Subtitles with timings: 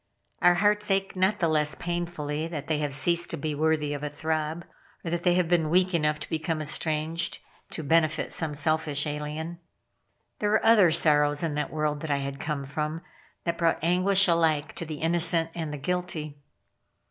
[0.41, 4.01] Our hearts ache not the less painfully that they have ceased to be worthy of
[4.01, 4.65] a throb;
[5.05, 7.37] or that they have been weak enough to become estranged,
[7.69, 9.59] to benefit some selfish alien.
[10.39, 13.01] There were other sorrows in that world that I had come from,
[13.43, 16.39] that brought anguish alike to the innocent and the guilty.